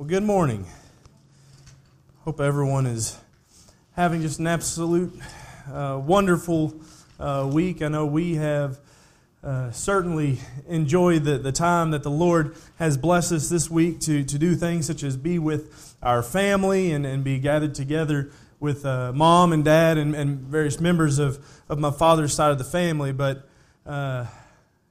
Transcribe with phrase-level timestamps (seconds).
[0.00, 0.64] Well, good morning.
[2.20, 3.18] Hope everyone is
[3.92, 5.12] having just an absolute
[5.70, 6.74] uh, wonderful
[7.18, 7.82] uh, week.
[7.82, 8.80] I know we have
[9.44, 14.24] uh, certainly enjoyed the, the time that the Lord has blessed us this week to,
[14.24, 18.86] to do things such as be with our family and, and be gathered together with
[18.86, 22.64] uh, mom and dad and, and various members of, of my father's side of the
[22.64, 23.12] family.
[23.12, 23.46] But
[23.84, 24.24] uh,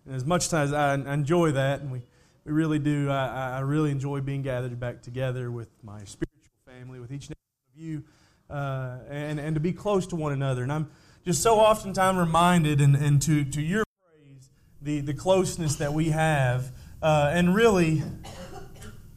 [0.08, 2.04] as much as I enjoy that, and we
[2.46, 3.10] we really do.
[3.10, 7.36] I, I really enjoy being gathered back together with my spiritual family, with each of
[7.76, 8.04] you,
[8.50, 10.64] uh, and, and to be close to one another.
[10.64, 10.90] And I'm
[11.26, 14.50] just so oftentimes reminded, and, and to, to your praise,
[14.82, 18.04] the, the closeness that we have, uh, and really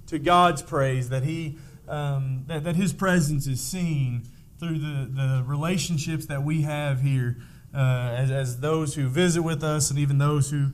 [0.06, 1.58] to God's praise that He
[1.88, 4.22] um, that, that His presence is seen
[4.58, 7.38] through the, the relationships that we have here
[7.74, 10.70] uh, as, as those who visit with us and even those who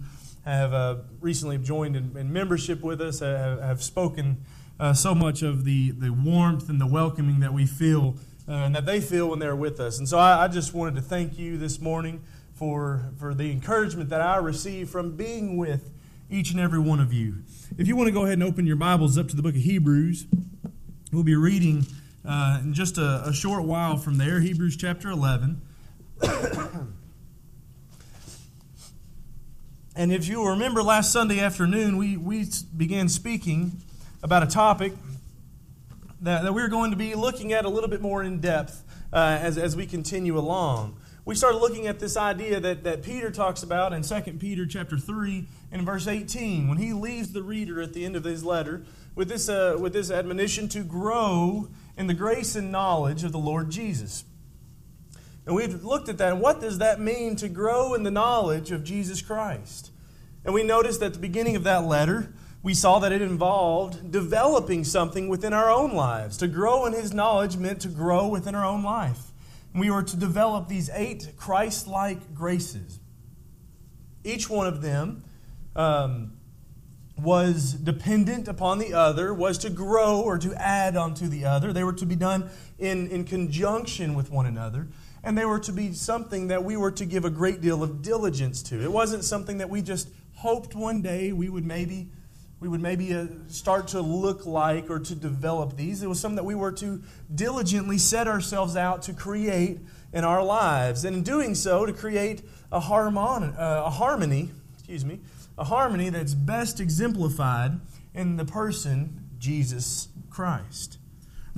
[0.48, 4.44] have uh, recently joined in, in, membership with us, have, have spoken
[4.80, 8.16] uh, so much of the, the warmth and the welcoming that we feel
[8.48, 9.98] uh, and that they feel when they're with us.
[9.98, 12.22] And so I, I, just wanted to thank you this morning
[12.54, 15.90] for, for the encouragement that I receive from being with
[16.30, 17.42] each and every one of you.
[17.76, 19.60] If you want to go ahead and open your Bibles up to the book of
[19.60, 20.26] Hebrews,
[21.12, 21.86] we'll be reading
[22.24, 25.60] uh, in just a, a short while from there, Hebrews chapter 11.
[29.98, 32.46] And if you remember last Sunday afternoon, we, we
[32.76, 33.82] began speaking
[34.22, 34.92] about a topic
[36.20, 39.38] that, that we're going to be looking at a little bit more in depth uh,
[39.42, 40.96] as, as we continue along.
[41.24, 44.96] We started looking at this idea that, that Peter talks about in 2 Peter chapter
[44.96, 48.84] 3 and verse 18 when he leaves the reader at the end of his letter
[49.16, 53.38] with this, uh, with this admonition to grow in the grace and knowledge of the
[53.38, 54.22] Lord Jesus.
[55.48, 56.34] And we've looked at that.
[56.34, 59.90] And what does that mean to grow in the knowledge of Jesus Christ?
[60.44, 64.84] And we noticed at the beginning of that letter, we saw that it involved developing
[64.84, 66.36] something within our own lives.
[66.36, 69.32] To grow in His knowledge meant to grow within our own life.
[69.74, 73.00] We were to develop these eight Christ like graces.
[74.24, 75.24] Each one of them
[75.74, 76.32] um,
[77.16, 81.72] was dependent upon the other, was to grow or to add onto the other.
[81.72, 84.88] They were to be done in, in conjunction with one another
[85.28, 88.00] and they were to be something that we were to give a great deal of
[88.00, 88.82] diligence to.
[88.82, 92.08] It wasn't something that we just hoped one day we would maybe
[92.60, 96.02] we would maybe uh, start to look like or to develop these.
[96.02, 97.02] It was something that we were to
[97.32, 99.80] diligently set ourselves out to create
[100.14, 102.40] in our lives, and in doing so, to create
[102.72, 104.50] a, harmon- uh, a harmony.
[104.78, 105.20] Excuse me,
[105.58, 107.78] a harmony that's best exemplified
[108.14, 110.97] in the person Jesus Christ.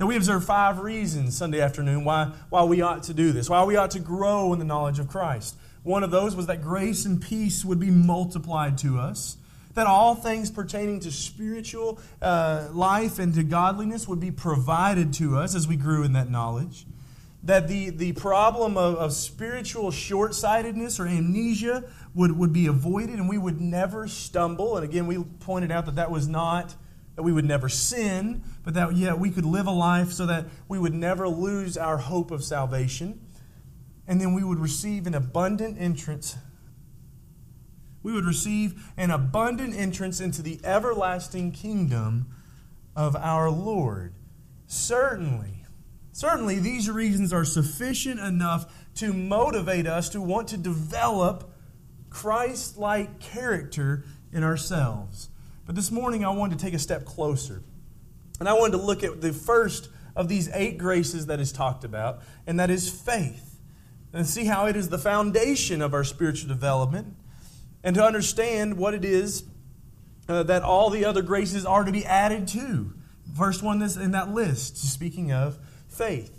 [0.01, 3.63] Now, we observed five reasons Sunday afternoon why, why we ought to do this, why
[3.65, 5.55] we ought to grow in the knowledge of Christ.
[5.83, 9.37] One of those was that grace and peace would be multiplied to us,
[9.75, 15.37] that all things pertaining to spiritual uh, life and to godliness would be provided to
[15.37, 16.87] us as we grew in that knowledge,
[17.43, 21.83] that the, the problem of, of spiritual short sightedness or amnesia
[22.15, 24.77] would, would be avoided and we would never stumble.
[24.77, 26.73] And again, we pointed out that that was not
[27.21, 30.47] that we would never sin, but that yeah, we could live a life so that
[30.67, 33.21] we would never lose our hope of salvation.
[34.07, 36.35] And then we would receive an abundant entrance.
[38.01, 42.33] We would receive an abundant entrance into the everlasting kingdom
[42.95, 44.15] of our Lord.
[44.65, 45.63] Certainly,
[46.11, 51.53] certainly these reasons are sufficient enough to motivate us to want to develop
[52.09, 55.29] Christ like character in ourselves.
[55.71, 57.63] But this morning, I wanted to take a step closer.
[58.41, 59.87] And I wanted to look at the first
[60.17, 63.57] of these eight graces that is talked about, and that is faith.
[64.11, 67.15] And see how it is the foundation of our spiritual development,
[67.85, 69.45] and to understand what it is
[70.27, 72.93] uh, that all the other graces are to be added to.
[73.37, 75.57] First one is in that list, speaking of
[75.87, 76.37] faith.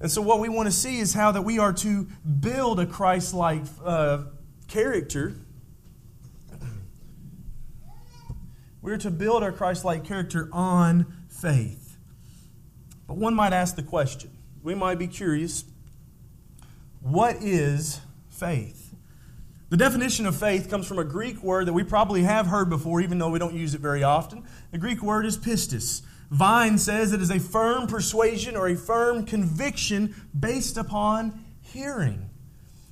[0.00, 2.08] And so, what we want to see is how that we are to
[2.40, 4.24] build a Christ like uh,
[4.66, 5.36] character
[8.86, 11.96] We're to build our Christ like character on faith.
[13.08, 14.30] But one might ask the question
[14.62, 15.64] we might be curious
[17.00, 18.00] what is
[18.30, 18.94] faith?
[19.70, 23.00] The definition of faith comes from a Greek word that we probably have heard before,
[23.00, 24.44] even though we don't use it very often.
[24.70, 26.02] The Greek word is pistis.
[26.30, 32.30] Vine says it is a firm persuasion or a firm conviction based upon hearing.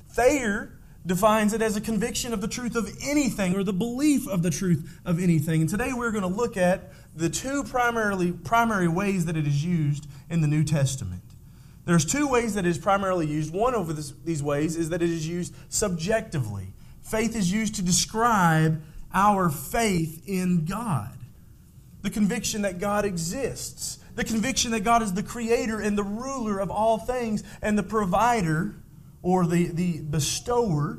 [0.08, 0.76] Thayer
[1.06, 4.50] defines it as a conviction of the truth of anything or the belief of the
[4.50, 5.60] truth of anything.
[5.60, 9.64] And today we're going to look at the two primarily primary ways that it is
[9.64, 11.22] used in the New Testament.
[11.84, 13.52] There's two ways that it is primarily used.
[13.52, 16.72] One of these ways is that it is used subjectively.
[17.02, 21.16] Faith is used to describe our faith in God.
[22.00, 26.58] The conviction that God exists, the conviction that God is the creator and the ruler
[26.58, 28.74] of all things and the provider
[29.24, 30.98] or the, the bestower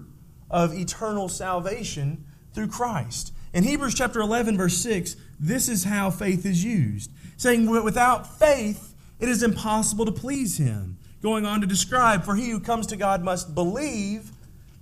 [0.50, 3.32] of eternal salvation through Christ.
[3.54, 8.96] In Hebrews chapter 11, verse 6, this is how faith is used, saying, Without faith,
[9.20, 10.98] it is impossible to please him.
[11.22, 14.32] Going on to describe, For he who comes to God must believe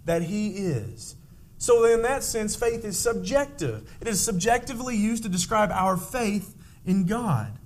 [0.05, 1.15] that he is.
[1.57, 3.89] So, in that sense, faith is subjective.
[4.01, 6.55] It is subjectively used to describe our faith
[6.85, 7.59] in God.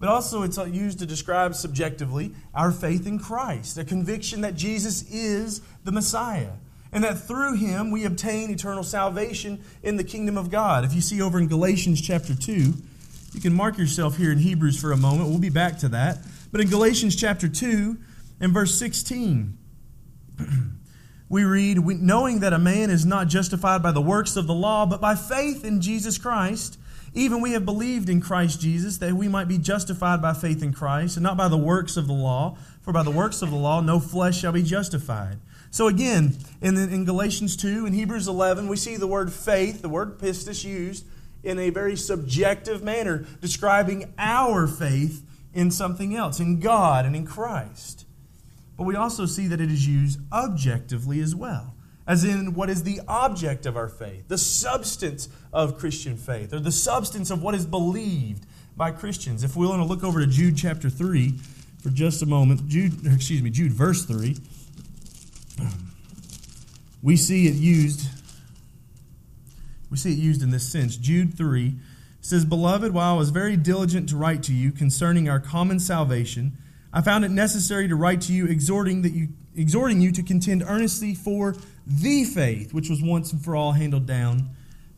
[0.00, 5.08] But also, it's used to describe subjectively our faith in Christ, a conviction that Jesus
[5.12, 6.52] is the Messiah,
[6.90, 10.86] and that through him we obtain eternal salvation in the kingdom of God.
[10.86, 12.72] If you see over in Galatians chapter 2,
[13.34, 15.28] you can mark yourself here in Hebrews for a moment.
[15.28, 16.18] We'll be back to that.
[16.50, 17.98] But in Galatians chapter 2
[18.40, 19.56] and verse 16,
[21.28, 24.86] we read, Knowing that a man is not justified by the works of the law,
[24.86, 26.78] but by faith in Jesus Christ,
[27.14, 30.72] even we have believed in Christ Jesus, that we might be justified by faith in
[30.72, 32.56] Christ, and not by the works of the law.
[32.82, 35.38] For by the works of the law, no flesh shall be justified.
[35.70, 39.88] So again, in, in Galatians 2 and Hebrews 11, we see the word faith, the
[39.88, 41.04] word pistis, used
[41.42, 45.24] in a very subjective manner, describing our faith
[45.54, 48.04] in something else, in God and in Christ.
[48.76, 51.74] But we also see that it is used objectively as well,
[52.06, 56.60] as in what is the object of our faith, the substance of Christian faith, or
[56.60, 59.44] the substance of what is believed by Christians.
[59.44, 61.34] If we want to look over to Jude chapter 3
[61.82, 64.36] for just a moment, Jude, excuse me, Jude verse 3,
[67.02, 68.08] we see it used
[69.90, 70.96] we see it used in this sense.
[70.96, 71.74] Jude 3
[72.20, 76.56] says, Beloved, while I was very diligent to write to you concerning our common salvation,
[76.92, 80.62] I found it necessary to write to you exhorting that you exhorting you to contend
[80.66, 81.56] earnestly for
[81.86, 84.50] the faith which was once and for all handed down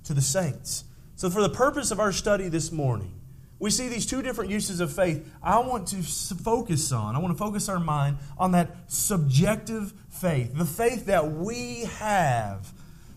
[0.05, 0.85] to the saints.
[1.17, 3.15] So for the purpose of our study this morning,
[3.59, 5.33] we see these two different uses of faith.
[5.41, 10.53] I want to focus on, I want to focus our mind on that subjective faith,
[10.55, 12.73] the faith that we have.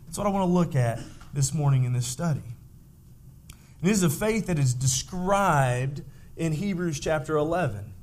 [0.05, 0.99] That's what I want to look at
[1.33, 2.43] this morning in this study.
[3.81, 6.03] And this is a faith that is described
[6.37, 7.94] in Hebrews chapter 11.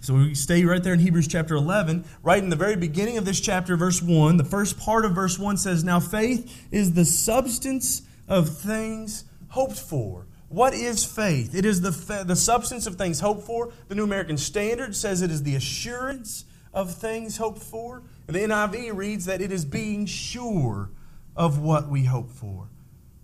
[0.00, 3.26] So we stay right there in Hebrews chapter 11, right in the very beginning of
[3.26, 4.38] this chapter, verse 1.
[4.38, 9.78] The first part of verse 1 says, Now faith is the substance of things hoped
[9.78, 10.26] for.
[10.48, 11.54] What is faith?
[11.54, 13.72] It is the, fa- the substance of things hoped for.
[13.88, 18.02] The New American Standard says it is the assurance of things hoped for.
[18.26, 20.90] And the NIV reads that it is being sure
[21.36, 22.68] of what we hope for.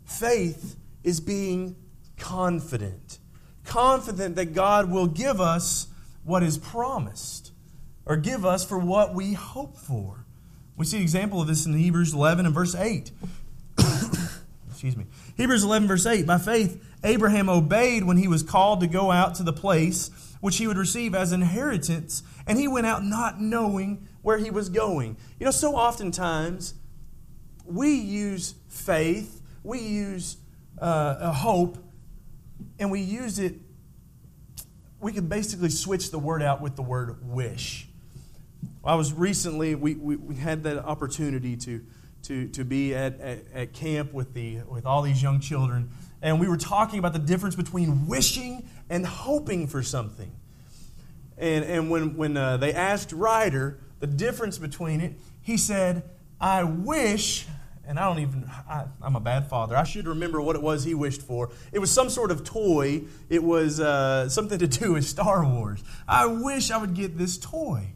[0.04, 1.74] Faith is being
[2.18, 3.18] confident.
[3.64, 5.88] Confident that God will give us
[6.26, 7.52] what is promised
[8.04, 10.26] or give us for what we hope for.
[10.76, 13.10] We see an example of this in Hebrews 11 and verse 8.
[14.68, 15.06] Excuse me.
[15.36, 16.26] Hebrews 11, verse 8.
[16.26, 20.58] By faith, Abraham obeyed when he was called to go out to the place which
[20.58, 25.16] he would receive as inheritance, and he went out not knowing where he was going.
[25.40, 26.74] You know, so oftentimes
[27.64, 30.36] we use faith, we use
[30.80, 31.78] uh, a hope,
[32.78, 33.54] and we use it
[35.06, 37.86] we could basically switch the word out with the word wish.
[38.84, 41.80] I was recently, we, we, we had that opportunity to,
[42.24, 45.90] to, to be at, at, at, camp with, the, with all these young children,
[46.22, 50.32] and we were talking about the difference between wishing and hoping for something.
[51.38, 56.02] And, and when, when uh, they asked Ryder the difference between it, he said,
[56.40, 57.46] I wish
[57.86, 59.76] and I don't even, I, am a bad father.
[59.76, 61.50] I should remember what it was he wished for.
[61.72, 65.82] It was some sort of toy, it was uh, something to do with Star Wars.
[66.06, 67.92] I wish I would get this toy.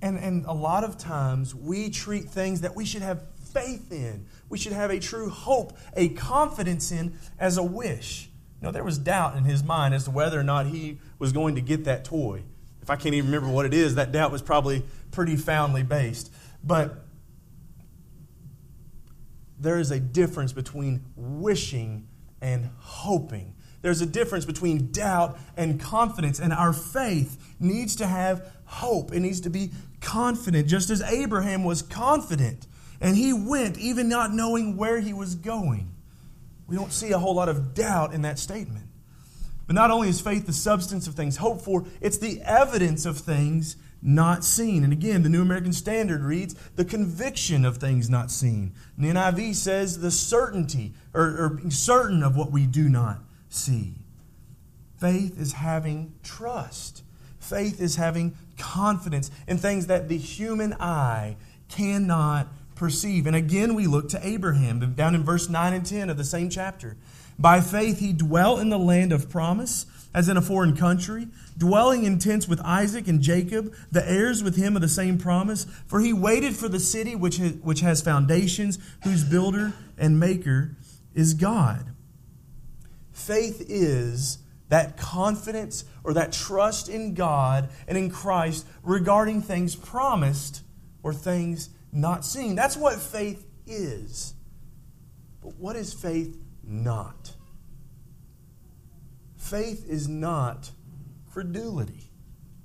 [0.00, 3.22] And, and a lot of times we treat things that we should have
[3.52, 8.28] faith in, we should have a true hope, a confidence in as a wish.
[8.60, 11.32] You know, there was doubt in his mind as to whether or not he was
[11.32, 12.42] going to get that toy.
[12.82, 16.32] If I can't even remember what it is, that doubt was probably pretty foundly based.
[16.62, 17.04] But
[19.60, 22.06] there is a difference between wishing
[22.40, 23.54] and hoping.
[23.82, 29.12] There's a difference between doubt and confidence, and our faith needs to have hope.
[29.12, 32.66] It needs to be confident, just as Abraham was confident.
[33.00, 35.94] And he went, even not knowing where he was going.
[36.66, 38.86] We don't see a whole lot of doubt in that statement.
[39.66, 43.18] But not only is faith the substance of things hoped for, it's the evidence of
[43.18, 44.84] things not seen.
[44.84, 48.72] And again, the New American Standard reads the conviction of things not seen.
[48.96, 53.18] And the NIV says the certainty or, or being certain of what we do not
[53.48, 53.96] see.
[54.98, 57.02] Faith is having trust.
[57.38, 61.36] Faith is having confidence in things that the human eye
[61.68, 63.26] cannot perceive.
[63.26, 66.50] And again, we look to Abraham down in verse 9 and 10 of the same
[66.50, 66.96] chapter.
[67.38, 72.04] By faith, he dwelt in the land of promise, as in a foreign country, dwelling
[72.04, 75.66] in tents with Isaac and Jacob, the heirs with him of the same promise.
[75.86, 80.76] For he waited for the city which has, which has foundations, whose builder and maker
[81.14, 81.94] is God.
[83.12, 90.62] Faith is that confidence or that trust in God and in Christ regarding things promised
[91.02, 92.54] or things not seen.
[92.54, 94.34] That's what faith is.
[95.42, 96.36] But what is faith
[96.68, 97.32] not?
[99.36, 100.70] Faith is not
[101.32, 102.10] credulity.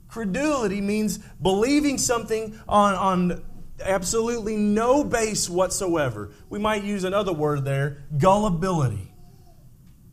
[0.10, 3.44] Credulity means believing something on, on
[3.82, 6.32] absolutely no base whatsoever.
[6.50, 9.14] We might use another word there gullibility.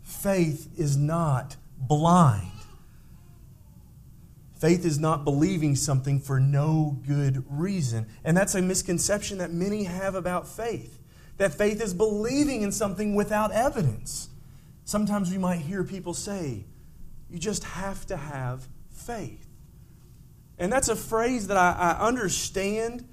[0.02, 2.52] Faith is not blind.
[4.58, 8.06] Faith is not believing something for no good reason.
[8.24, 10.99] And that's a misconception that many have about faith
[11.40, 14.28] that faith is believing in something without evidence.
[14.84, 16.66] Sometimes we might hear people say,
[17.30, 19.48] you just have to have faith.
[20.58, 23.08] And that's a phrase that I, I understand.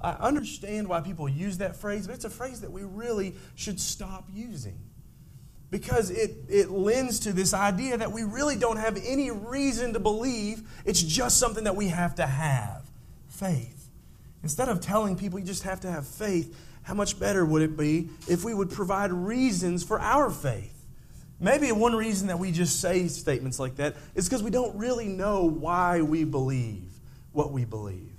[0.00, 3.80] I understand why people use that phrase, but it's a phrase that we really should
[3.80, 4.78] stop using
[5.72, 9.98] because it, it lends to this idea that we really don't have any reason to
[9.98, 10.62] believe.
[10.84, 12.88] It's just something that we have to have
[13.28, 13.79] faith.
[14.42, 17.76] Instead of telling people you just have to have faith, how much better would it
[17.76, 20.76] be if we would provide reasons for our faith?
[21.38, 25.08] Maybe one reason that we just say statements like that is because we don't really
[25.08, 26.84] know why we believe
[27.32, 28.12] what we believe.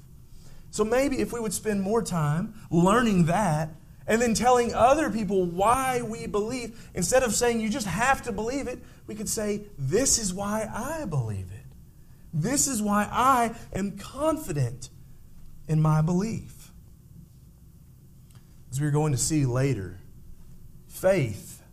[0.71, 3.69] So maybe if we would spend more time learning that
[4.07, 8.31] and then telling other people why we believe, instead of saying you just have to
[8.31, 11.65] believe it, we could say, This is why I believe it.
[12.33, 14.89] This is why I am confident
[15.71, 16.73] in my belief.
[18.69, 19.99] As we're going to see later,
[20.89, 21.63] faith,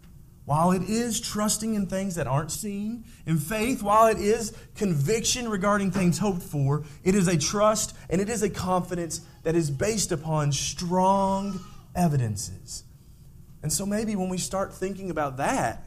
[0.44, 5.48] while it is trusting in things that aren't seen, and faith, while it is conviction
[5.48, 9.68] regarding things hoped for, it is a trust and it is a confidence that is
[9.68, 11.58] based upon strong
[11.96, 12.84] evidences.
[13.64, 15.84] And so maybe when we start thinking about that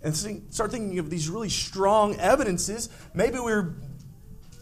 [0.00, 3.74] and start thinking of these really strong evidences, maybe we're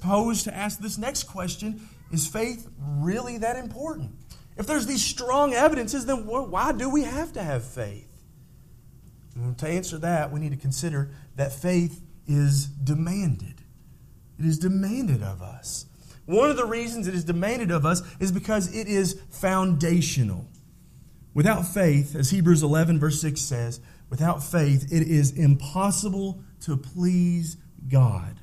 [0.01, 4.13] posed to ask this next question Is faith really that important?
[4.57, 8.09] If there's these strong evidences, then why do we have to have faith?
[9.35, 13.63] And to answer that, we need to consider that faith is demanded.
[14.39, 15.87] It is demanded of us.
[16.27, 20.47] One of the reasons it is demanded of us is because it is foundational.
[21.35, 27.57] Without faith, as Hebrews 11, verse 6 says, without faith, it is impossible to please
[27.89, 28.39] God.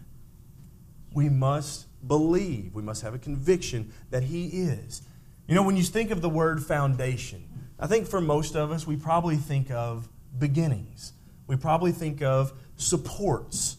[1.13, 5.01] We must believe, we must have a conviction that He is.
[5.47, 7.43] You know, when you think of the word foundation,
[7.79, 11.13] I think for most of us, we probably think of beginnings.
[11.47, 13.77] We probably think of supports.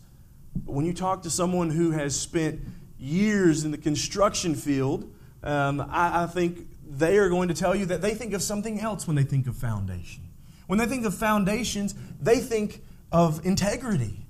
[0.54, 2.60] But when you talk to someone who has spent
[2.98, 5.12] years in the construction field,
[5.42, 8.80] um, I, I think they are going to tell you that they think of something
[8.80, 10.24] else when they think of foundation.
[10.66, 14.26] When they think of foundations, they think of integrity.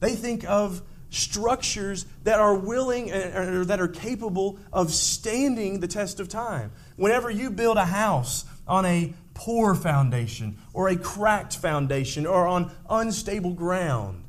[0.00, 0.82] They think of
[1.14, 6.72] structures that are willing or that are capable of standing the test of time.
[6.96, 12.72] Whenever you build a house on a poor foundation or a cracked foundation or on
[12.88, 14.24] unstable ground,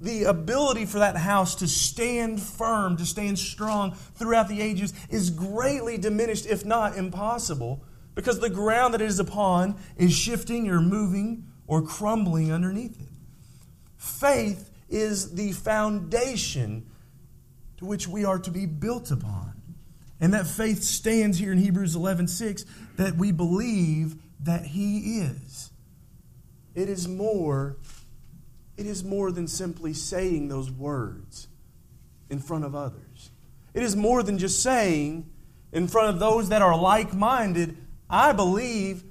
[0.00, 5.30] the ability for that house to stand firm, to stand strong throughout the ages is
[5.30, 7.82] greatly diminished, if not impossible,
[8.14, 13.08] because the ground that it is upon is shifting or moving or crumbling underneath it.
[13.96, 16.86] Faith is the foundation
[17.78, 19.52] to which we are to be built upon.
[20.20, 22.64] And that faith stands here in Hebrews 11 6
[22.96, 25.70] that we believe that He is.
[26.74, 27.76] It is more
[28.76, 31.46] it is more than simply saying those words
[32.28, 33.30] in front of others.
[33.72, 35.30] It is more than just saying
[35.72, 37.76] in front of those that are like minded,
[38.10, 39.04] I believe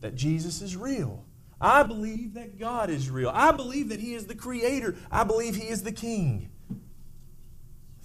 [0.00, 1.24] that Jesus is real.
[1.60, 3.30] I believe that God is real.
[3.34, 4.96] I believe that He is the Creator.
[5.10, 6.50] I believe He is the King.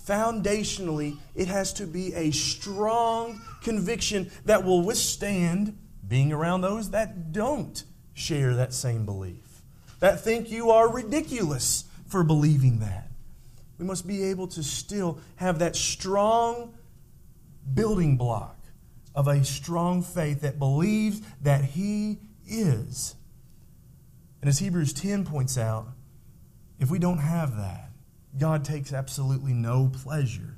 [0.03, 7.31] Foundationally, it has to be a strong conviction that will withstand being around those that
[7.31, 7.83] don't
[8.13, 9.43] share that same belief
[10.03, 13.09] that think you are ridiculous for believing that.
[13.77, 16.73] We must be able to still have that strong
[17.73, 18.59] building block
[19.15, 23.15] of a strong faith that believes that He is.
[24.43, 25.87] And as Hebrews 10 points out,
[26.77, 27.91] if we don't have that,
[28.37, 30.57] God takes absolutely no pleasure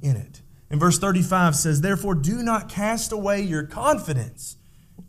[0.00, 0.40] in it.
[0.70, 4.56] And verse 35 says, Therefore, do not cast away your confidence,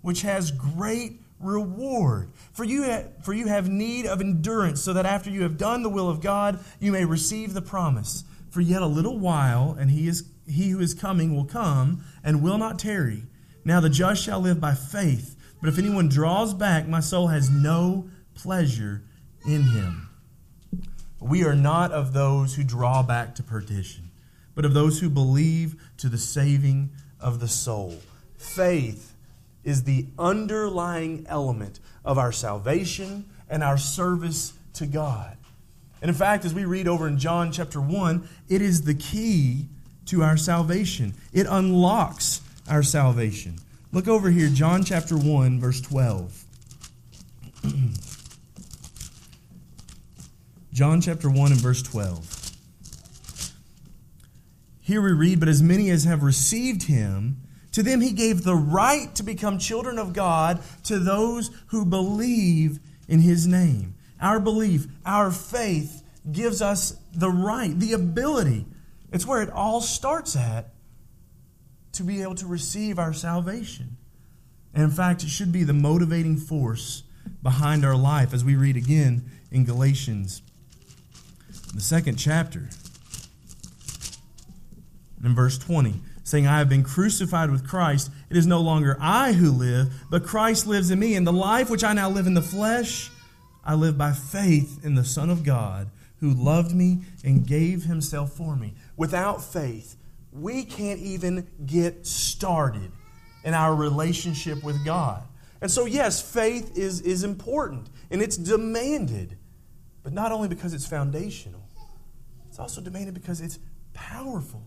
[0.01, 2.33] which has great reward.
[2.51, 5.81] For you, ha- for you have need of endurance, so that after you have done
[5.81, 8.25] the will of God, you may receive the promise.
[8.49, 12.43] For yet a little while, and he, is, he who is coming will come and
[12.43, 13.23] will not tarry.
[13.63, 15.34] Now the just shall live by faith.
[15.65, 19.01] But if anyone draws back, my soul has no pleasure
[19.47, 20.09] in him.
[21.19, 24.11] We are not of those who draw back to perdition,
[24.53, 27.97] but of those who believe to the saving of the soul.
[28.37, 29.15] Faith
[29.63, 35.35] is the underlying element of our salvation and our service to God.
[35.99, 39.65] And in fact, as we read over in John chapter 1, it is the key
[40.05, 41.15] to our salvation.
[41.33, 43.57] It unlocks our salvation.
[43.95, 46.43] Look over here, John chapter 1, verse 12.
[50.73, 52.51] John chapter 1 and verse 12.
[54.81, 57.37] Here we read, But as many as have received him,
[57.71, 62.81] to them he gave the right to become children of God to those who believe
[63.07, 63.95] in his name.
[64.19, 68.65] Our belief, our faith gives us the right, the ability.
[69.13, 70.74] It's where it all starts at
[71.95, 73.97] to be able to receive our salvation.
[74.73, 77.03] And in fact, it should be the motivating force
[77.41, 80.41] behind our life as we read again in Galatians,
[81.73, 82.69] the second chapter,
[85.23, 88.09] in verse 20 saying, I have been crucified with Christ.
[88.31, 91.15] It is no longer I who live, but Christ lives in me.
[91.15, 93.11] And the life which I now live in the flesh,
[93.63, 98.33] I live by faith in the Son of God, who loved me and gave himself
[98.33, 98.73] for me.
[98.97, 99.95] Without faith,
[100.35, 102.91] we can't even get started
[103.43, 105.23] in our relationship with God.
[105.61, 109.37] And so, yes, faith is, is important and it's demanded,
[110.03, 111.61] but not only because it's foundational,
[112.49, 113.59] it's also demanded because it's
[113.93, 114.63] powerful.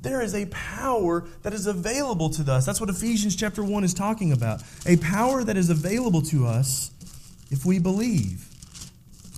[0.00, 2.66] There is a power that is available to us.
[2.66, 4.62] That's what Ephesians chapter 1 is talking about.
[4.86, 6.90] A power that is available to us
[7.50, 8.48] if we believe.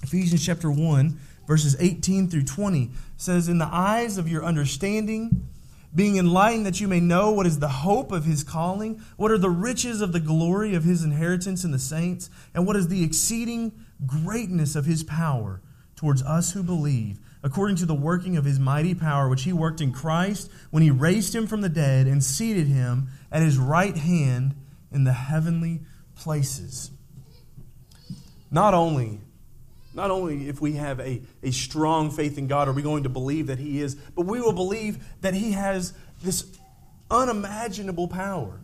[0.02, 1.18] Ephesians chapter 1,
[1.48, 5.48] verses 18 through 20 says, In the eyes of your understanding,
[5.94, 9.38] being enlightened that you may know what is the hope of his calling, what are
[9.38, 13.02] the riches of the glory of his inheritance in the saints, and what is the
[13.02, 13.72] exceeding
[14.06, 15.62] greatness of his power
[15.96, 19.80] towards us who believe according to the working of his mighty power, which he worked
[19.80, 23.96] in Christ when he raised him from the dead and seated him at his right
[23.96, 24.54] hand
[24.90, 25.80] in the heavenly
[26.16, 26.90] places.
[28.50, 29.20] Not only,
[29.98, 33.08] not only if we have a, a strong faith in God are we going to
[33.08, 36.46] believe that he is, but we will believe that he has this
[37.10, 38.60] unimaginable power.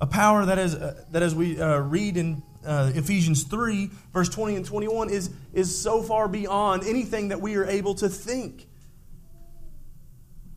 [0.00, 4.30] A power that, is, uh, that as we uh, read in uh, Ephesians 3, verse
[4.30, 8.66] 20 and 21, is, is so far beyond anything that we are able to think.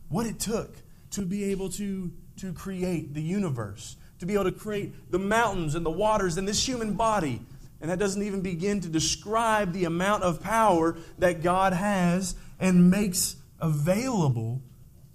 [0.08, 0.76] What it took
[1.10, 5.74] to be able to, to create the universe, to be able to create the mountains
[5.74, 7.42] and the waters and this human body.
[7.80, 12.90] And that doesn't even begin to describe the amount of power that God has and
[12.90, 14.62] makes available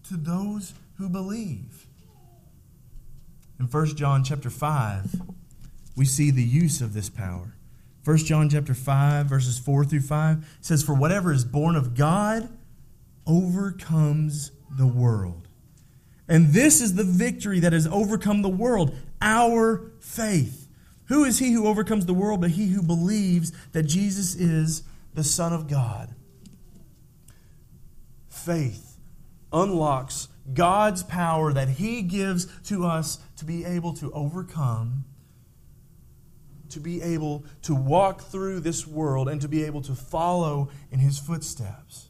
[0.08, 1.88] to those who believe.
[3.60, 5.22] In 1 John chapter 5,
[5.96, 7.56] we see the use of this power.
[8.06, 12.50] 1 John chapter 5 verses 4 through 5 says for whatever is born of God
[13.26, 15.48] overcomes the world.
[16.28, 20.63] And this is the victory that has overcome the world, our faith.
[21.14, 24.82] Who is he who overcomes the world but he who believes that Jesus is
[25.14, 26.16] the Son of God?
[28.28, 28.98] Faith
[29.52, 35.06] unlocks God's power that he gives to us to be able to overcome
[36.70, 40.98] to be able to walk through this world and to be able to follow in
[40.98, 42.10] his footsteps.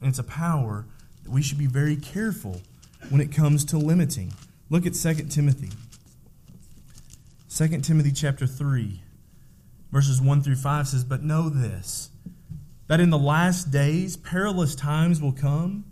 [0.00, 0.86] And it's a power
[1.24, 2.62] that we should be very careful
[3.10, 4.32] when it comes to limiting.
[4.70, 5.68] Look at 2 Timothy.
[7.54, 9.02] 2 Timothy chapter 3,
[9.90, 12.10] verses 1 through 5 says, But know this,
[12.86, 15.84] that in the last days perilous times will come.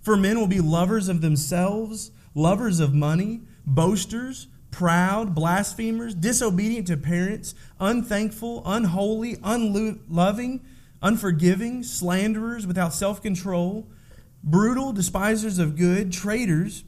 [0.00, 6.98] For men will be lovers of themselves, lovers of money, boasters proud, blasphemers, disobedient to
[6.98, 10.60] parents, unthankful, unholy, unloving,
[11.00, 13.86] unforgiving, slanderers, without self control,
[14.44, 16.84] brutal, despisers of good, traitors,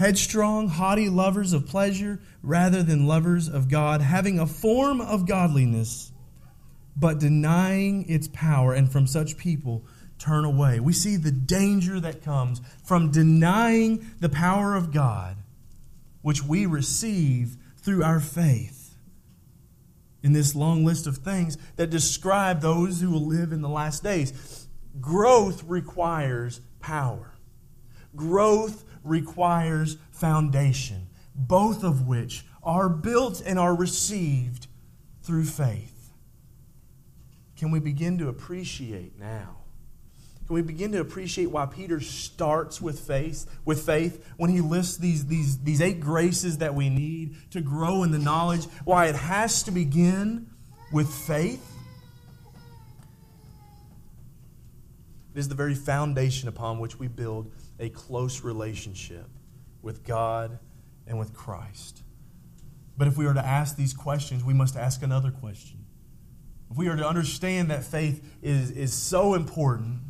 [0.00, 6.10] headstrong, haughty, lovers of pleasure rather than lovers of God, having a form of godliness,
[6.96, 9.84] but denying its power, and from such people
[10.18, 10.80] turn away.
[10.80, 15.36] We see the danger that comes from denying the power of God
[16.22, 18.94] which we receive through our faith.
[20.22, 24.02] In this long list of things that describe those who will live in the last
[24.02, 24.66] days,
[24.98, 27.34] growth requires power.
[28.16, 31.06] Growth requires foundation.
[31.34, 34.66] both of which are built and are received
[35.22, 36.10] through faith.
[37.56, 39.56] Can we begin to appreciate now?
[40.46, 44.96] Can we begin to appreciate why Peter starts with faith, with faith when he lists
[44.96, 49.14] these, these, these eight graces that we need to grow in the knowledge, why it
[49.14, 50.50] has to begin
[50.92, 51.64] with faith?
[55.32, 59.26] It is the very foundation upon which we build a close relationship
[59.82, 60.58] with God
[61.06, 62.02] and with Christ.
[62.96, 65.86] But if we are to ask these questions, we must ask another question.
[66.70, 70.00] If we are to understand that faith is, is so important,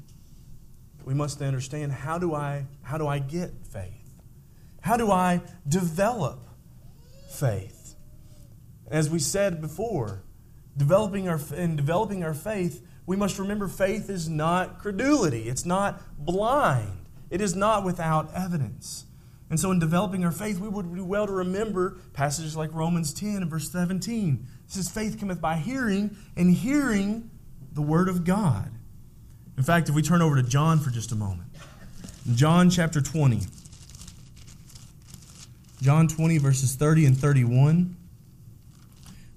[1.04, 4.20] we must understand how do I how do I get faith?
[4.80, 6.46] How do I develop
[7.30, 7.94] faith?
[8.90, 10.22] As we said before,
[10.76, 15.48] developing our in developing our faith, we must remember faith is not credulity.
[15.48, 16.99] It's not blind.
[17.30, 19.06] It is not without evidence.
[19.48, 23.12] And so, in developing our faith, we would do well to remember passages like Romans
[23.12, 24.46] 10 and verse 17.
[24.64, 27.30] It says, Faith cometh by hearing, and hearing
[27.72, 28.70] the word of God.
[29.56, 31.48] In fact, if we turn over to John for just a moment,
[32.34, 33.40] John chapter 20,
[35.82, 37.96] John 20, verses 30 and 31,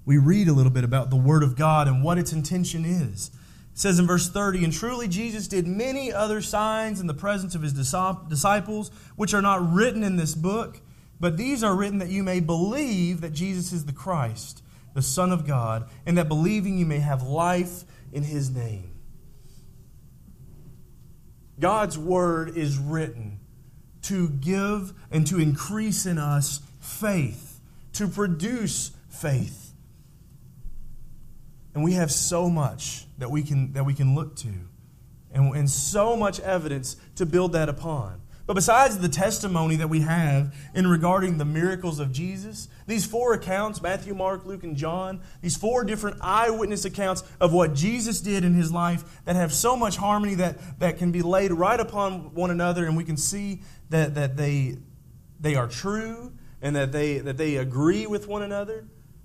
[0.06, 3.30] we read a little bit about the Word of God and what its intention is.
[3.74, 7.56] It says in verse 30, And truly Jesus did many other signs in the presence
[7.56, 10.80] of his disciples, which are not written in this book,
[11.18, 14.62] but these are written that you may believe that Jesus is the Christ,
[14.94, 17.82] the Son of God, and that believing you may have life
[18.12, 18.92] in his name.
[21.58, 23.40] God's word is written
[24.02, 27.58] to give and to increase in us faith,
[27.94, 29.63] to produce faith.
[31.74, 34.52] And we have so much that we can, that we can look to
[35.32, 38.20] and, and so much evidence to build that upon.
[38.46, 43.32] But besides the testimony that we have in regarding the miracles of Jesus, these four
[43.32, 48.44] accounts Matthew, Mark, Luke, and John these four different eyewitness accounts of what Jesus did
[48.44, 52.34] in his life that have so much harmony that, that can be laid right upon
[52.34, 54.76] one another, and we can see that, that they,
[55.40, 58.84] they are true and that they, that they agree with one another.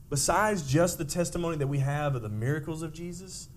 [0.09, 3.49] Besides just the testimony that we have of the miracles of Jesus,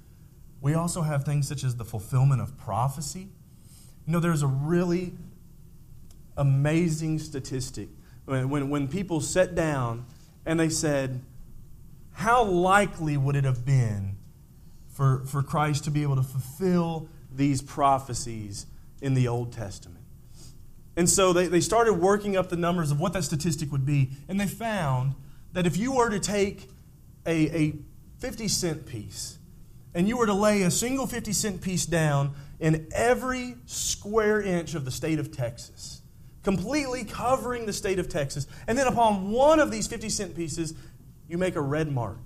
[0.61, 3.29] we also have things such as the fulfillment of prophecy.
[4.07, 5.13] You know, there's a really
[6.37, 7.89] amazing statistic
[8.25, 10.07] when, when, when people sat down
[10.45, 11.21] and they said,
[12.13, 14.17] How likely would it have been
[14.89, 18.67] for, for Christ to be able to fulfill these prophecies
[19.01, 20.05] in the Old Testament?
[20.97, 24.11] And so they, they started working up the numbers of what that statistic would be,
[24.29, 25.15] and they found
[25.53, 26.69] that if you were to take
[27.27, 27.75] a, a
[28.19, 29.39] 50 cent piece
[29.95, 34.75] and you were to lay a single 50 cent piece down in every square inch
[34.75, 36.03] of the state of Texas,
[36.43, 40.75] completely covering the state of Texas, and then upon one of these 50 cent pieces,
[41.29, 42.21] you make a red mark.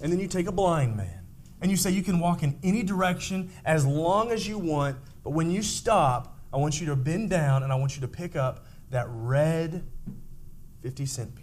[0.00, 1.20] And then you take a blind man
[1.60, 5.30] and you say you can walk in any direction as long as you want, but
[5.30, 8.34] when you stop, I want you to bend down and I want you to pick
[8.34, 9.84] up that red
[10.82, 11.41] 50 cent piece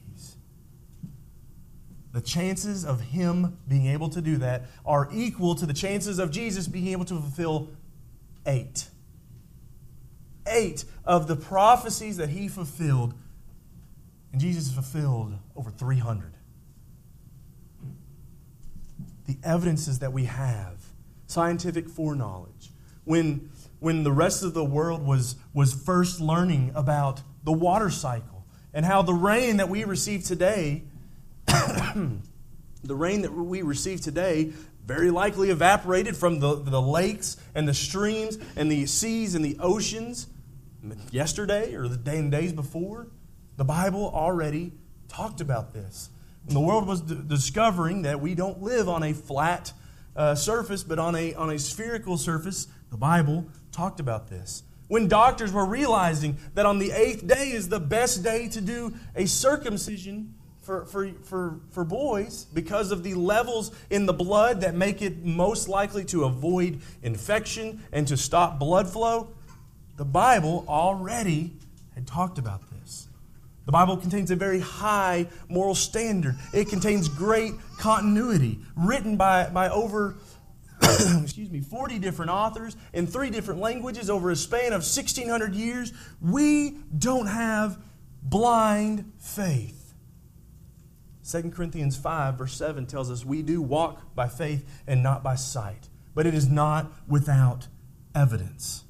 [2.11, 6.31] the chances of him being able to do that are equal to the chances of
[6.31, 7.69] Jesus being able to fulfill
[8.45, 8.87] eight.
[10.47, 13.13] Eight of the prophecies that he fulfilled,
[14.31, 16.33] and Jesus fulfilled over 300.
[19.27, 20.83] The evidences that we have,
[21.27, 22.71] scientific foreknowledge,
[23.03, 28.45] when, when the rest of the world was, was first learning about the water cycle
[28.73, 30.83] and how the rain that we receive today
[32.83, 34.53] the rain that we receive today
[34.85, 39.57] very likely evaporated from the, the lakes and the streams and the seas and the
[39.59, 40.27] oceans
[41.11, 43.07] yesterday or the day and days before.
[43.57, 44.73] The Bible already
[45.07, 46.09] talked about this.
[46.45, 49.73] When the world was d- discovering that we don't live on a flat
[50.15, 54.63] uh, surface, but on a, on a spherical surface, the Bible talked about this.
[54.87, 58.95] When doctors were realizing that on the eighth day is the best day to do
[59.15, 60.33] a circumcision,
[60.69, 65.25] for, for, for, for boys because of the levels in the blood that make it
[65.25, 69.33] most likely to avoid infection and to stop blood flow.
[69.97, 71.53] The Bible already
[71.95, 73.07] had talked about this.
[73.65, 76.35] The Bible contains a very high moral standard.
[76.53, 80.17] It contains great continuity, written by, by over
[81.19, 85.93] excuse me, 40 different authors in three different languages over a span of 1600 years.
[86.21, 87.79] We don't have
[88.21, 89.78] blind faith.
[91.29, 95.35] 2 Corinthians 5, verse 7 tells us we do walk by faith and not by
[95.35, 97.67] sight, but it is not without
[98.15, 98.83] evidence.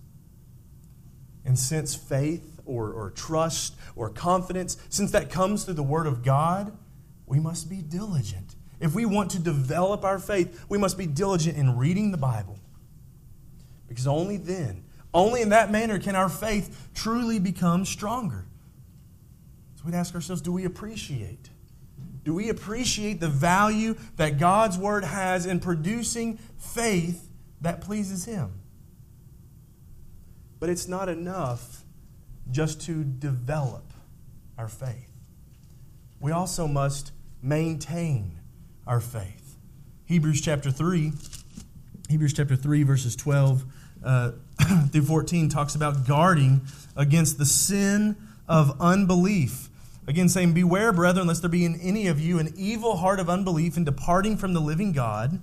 [1.44, 6.24] And since faith or, or trust or confidence, since that comes through the Word of
[6.24, 6.78] God,
[7.26, 8.56] we must be diligent.
[8.80, 12.58] If we want to develop our faith, we must be diligent in reading the Bible.
[13.90, 18.46] Because only then, only in that manner can our faith truly become stronger.
[19.76, 21.50] So we'd ask ourselves do we appreciate?
[22.30, 27.28] Do we appreciate the value that God's Word has in producing faith
[27.62, 28.52] that pleases Him?
[30.60, 31.84] But it's not enough
[32.52, 33.94] just to develop
[34.60, 35.10] our faith.
[36.20, 38.38] We also must maintain
[38.86, 39.58] our faith.
[40.06, 41.12] Hebrews chapter 3,
[42.10, 43.66] Hebrews chapter 3, verses 12
[44.06, 44.32] uh,
[44.92, 46.62] through 14 talks about guarding
[46.96, 48.16] against the sin
[48.48, 49.70] of unbelief.
[50.10, 53.30] Again, saying, Beware, brethren, lest there be in any of you an evil heart of
[53.30, 55.40] unbelief in departing from the living God.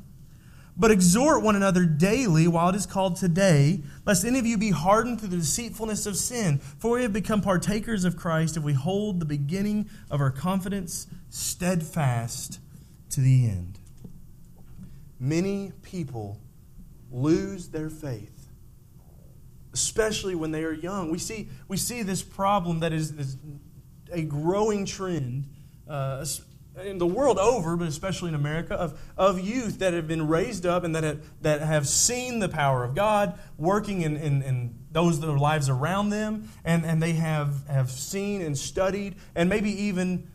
[0.77, 4.73] But exhort one another daily while it is called today, lest any of you be
[4.73, 6.59] hardened through the deceitfulness of sin.
[6.59, 11.07] For we have become partakers of Christ if we hold the beginning of our confidence
[11.31, 12.59] steadfast
[13.11, 13.79] to the end.
[15.21, 16.41] Many people
[17.13, 18.49] lose their faith,
[19.73, 21.13] especially when they are young.
[21.13, 23.37] We see, we see this problem that is, is
[24.13, 25.45] a growing trend.
[25.89, 26.25] Uh,
[26.85, 30.67] in the world over, but especially in America, of, of youth that have been raised
[30.67, 34.79] up and that have, that have seen the power of God working in, in, in
[34.93, 39.71] those their lives around them, and, and they have, have seen and studied and maybe
[39.71, 40.29] even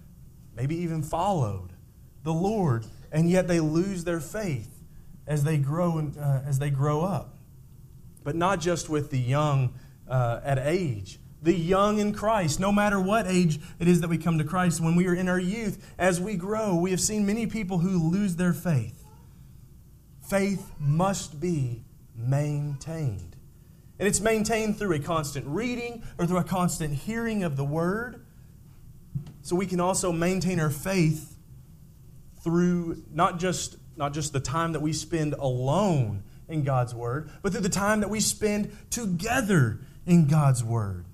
[0.56, 1.70] maybe even followed
[2.24, 4.70] the Lord, and yet they lose their faith
[5.26, 7.38] as they grow uh, as they grow up.
[8.24, 9.74] But not just with the young
[10.08, 14.18] uh, at age, the young in Christ, no matter what age it is that we
[14.18, 17.26] come to Christ, when we are in our youth, as we grow, we have seen
[17.26, 19.04] many people who lose their faith.
[20.22, 21.84] Faith must be
[22.16, 23.36] maintained.
[23.98, 28.26] And it's maintained through a constant reading or through a constant hearing of the Word.
[29.42, 31.38] So we can also maintain our faith
[32.44, 37.52] through not just, not just the time that we spend alone in God's Word, but
[37.52, 41.06] through the time that we spend together in God's Word.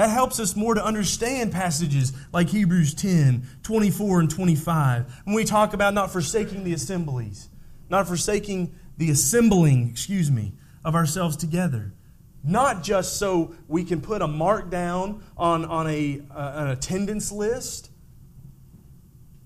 [0.00, 5.20] That helps us more to understand passages like Hebrews 10, 24, and 25.
[5.24, 7.50] When we talk about not forsaking the assemblies,
[7.90, 10.54] not forsaking the assembling, excuse me,
[10.86, 11.92] of ourselves together.
[12.42, 17.30] Not just so we can put a mark down on, on a, uh, an attendance
[17.30, 17.90] list,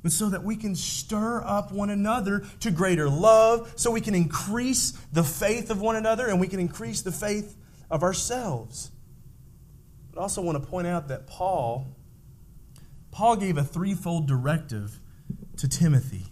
[0.04, 4.14] but so that we can stir up one another to greater love, so we can
[4.14, 7.56] increase the faith of one another and we can increase the faith
[7.90, 8.92] of ourselves.
[10.14, 11.88] But I also want to point out that Paul,
[13.10, 15.00] Paul gave a threefold directive
[15.56, 16.26] to Timothy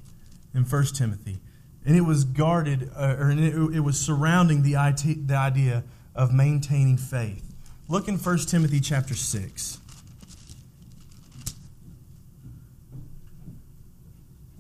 [0.54, 1.40] in 1 Timothy.
[1.84, 3.38] And it was guarded, uh, or it,
[3.74, 5.82] it was surrounding the, IT, the idea
[6.14, 7.56] of maintaining faith.
[7.88, 9.78] Look in 1 Timothy chapter 6.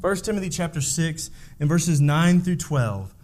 [0.00, 1.30] 1 Timothy chapter 6
[1.60, 3.14] and verses 9 through 12.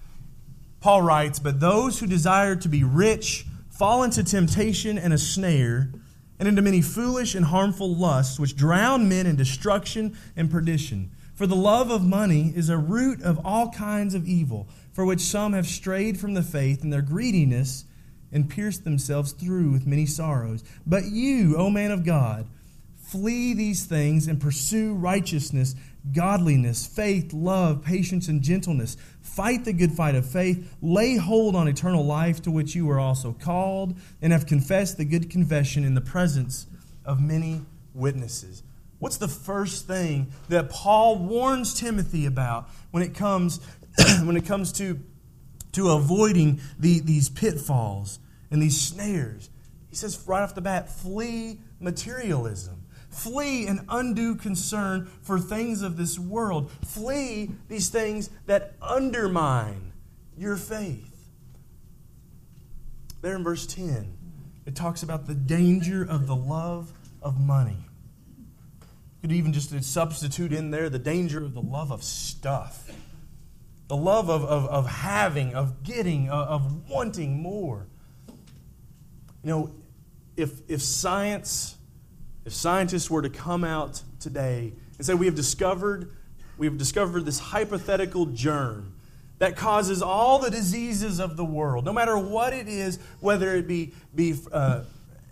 [0.80, 3.47] Paul writes, But those who desire to be rich
[3.78, 5.88] fall into temptation and a snare,
[6.40, 11.12] and into many foolish and harmful lusts, which drown men in destruction and perdition.
[11.36, 15.20] For the love of money is a root of all kinds of evil, for which
[15.20, 17.84] some have strayed from the faith in their greediness
[18.32, 20.64] and pierced themselves through with many sorrows.
[20.84, 22.48] But you, O man of God,
[22.96, 25.76] flee these things and pursue righteousness
[26.12, 28.96] godliness, faith, love, patience, and gentleness.
[29.20, 30.74] Fight the good fight of faith.
[30.80, 35.04] Lay hold on eternal life to which you were also called and have confessed the
[35.04, 36.66] good confession in the presence
[37.04, 37.62] of many
[37.94, 38.62] witnesses.
[38.98, 43.60] What's the first thing that Paul warns Timothy about when it comes,
[44.24, 44.98] when it comes to,
[45.72, 48.18] to avoiding the, these pitfalls
[48.50, 49.50] and these snares?
[49.88, 52.77] He says right off the bat flee materialism.
[53.18, 56.70] Flee an undue concern for things of this world.
[56.84, 59.92] Flee these things that undermine
[60.36, 61.28] your faith.
[63.20, 64.16] There in verse 10,
[64.66, 67.84] it talks about the danger of the love of money.
[69.20, 72.88] You could even just substitute in there the danger of the love of stuff,
[73.88, 77.88] the love of, of, of having, of getting, of, of wanting more.
[79.42, 79.74] You know,
[80.36, 81.74] if, if science
[82.48, 86.10] if scientists were to come out today and say, We have discovered,
[86.56, 88.94] we have discovered this hypothetical germ
[89.38, 93.68] that causes all the diseases of the world, no matter what it is, whether it
[93.68, 94.84] be, be uh,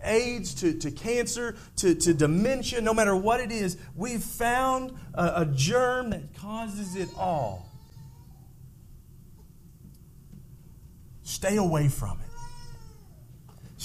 [0.05, 5.41] AIDS to, to cancer to, to dementia, no matter what it is, we've found a,
[5.41, 7.67] a germ that causes it all.
[11.23, 12.26] Stay away from it.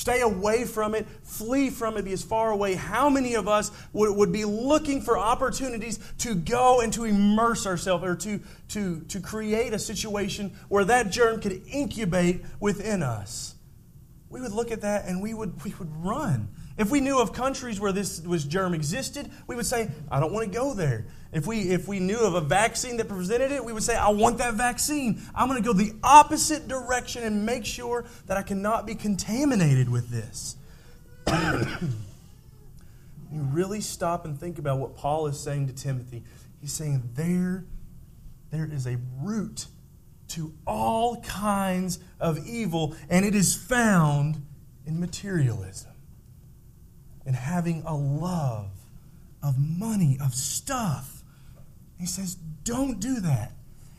[0.01, 2.73] Stay away from it, flee from it, be as far away.
[2.73, 7.67] How many of us would, would be looking for opportunities to go and to immerse
[7.67, 13.53] ourselves or to, to, to create a situation where that germ could incubate within us?
[14.29, 16.49] We would look at that and we would, we would run.
[16.81, 20.33] If we knew of countries where this was germ existed, we would say, I don't
[20.33, 21.05] want to go there.
[21.31, 24.09] If we, if we knew of a vaccine that prevented it, we would say, I
[24.09, 25.21] want that vaccine.
[25.35, 29.89] I'm going to go the opposite direction and make sure that I cannot be contaminated
[29.89, 30.55] with this.
[31.27, 31.91] you
[33.31, 36.23] really stop and think about what Paul is saying to Timothy.
[36.61, 37.63] He's saying there,
[38.49, 39.67] there is a root
[40.29, 44.43] to all kinds of evil, and it is found
[44.87, 45.90] in materialism
[47.25, 48.71] and having a love
[49.43, 51.23] of money, of stuff.
[51.99, 53.53] He says, don't do that.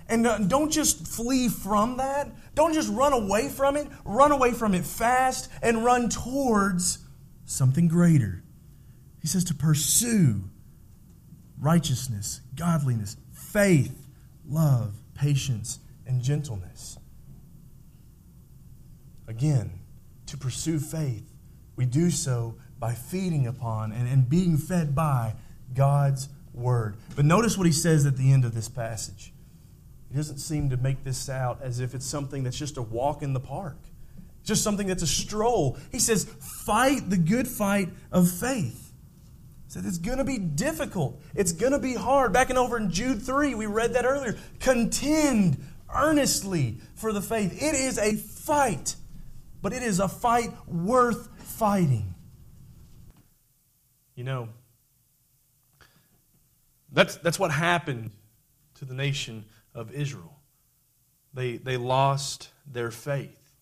[0.09, 2.29] And uh, don't just flee from that.
[2.55, 3.87] Don't just run away from it.
[4.05, 6.99] Run away from it fast and run towards
[7.45, 8.43] something greater.
[9.21, 10.43] He says to pursue
[11.61, 14.07] righteousness, godliness, faith,
[14.47, 16.99] love, patience, and gentleness.
[19.29, 19.81] Again,
[20.27, 21.33] to pursue faith,
[21.77, 25.37] we do so by feeding upon and, and being fed by
[25.73, 26.97] God's word.
[27.14, 29.33] But notice what he says at the end of this passage.
[30.11, 33.23] He doesn't seem to make this out as if it's something that's just a walk
[33.23, 33.77] in the park,
[34.42, 35.79] just something that's a stroll.
[35.92, 38.92] He says, fight the good fight of faith.
[39.66, 41.23] He said it's going to be difficult.
[41.37, 42.33] It's going to be hard.
[42.33, 44.37] Back in over in Jude 3, we read that earlier.
[44.59, 45.64] Contend
[45.95, 47.62] earnestly for the faith.
[47.62, 48.97] It is a fight,
[49.62, 52.12] but it is a fight worth fighting.
[54.14, 54.48] You know,
[56.92, 58.11] that's, that's what happened
[58.75, 59.44] to the nation
[59.75, 60.37] of Israel.
[61.35, 63.53] They, they lost their faith.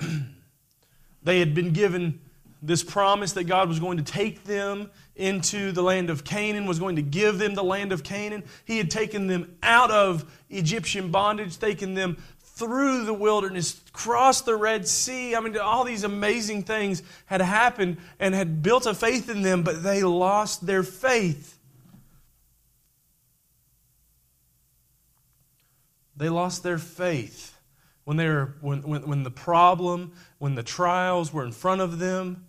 [1.22, 2.20] they had been given
[2.60, 6.78] this promise that God was going to take them into the land of Canaan, was
[6.78, 8.44] going to give them the land of Canaan.
[8.64, 14.56] He had taken them out of Egyptian bondage, taken them through the wilderness, crossed the
[14.56, 15.34] Red Sea.
[15.34, 19.62] I mean, all these amazing things had happened and had built a faith in them,
[19.62, 21.58] but they lost their faith.
[26.16, 27.56] They lost their faith
[28.04, 31.98] when, they were, when, when, when the problem, when the trials were in front of
[31.98, 32.46] them.